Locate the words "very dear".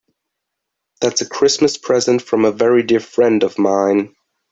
2.51-2.99